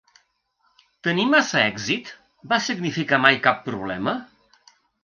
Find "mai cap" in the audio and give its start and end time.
3.29-3.65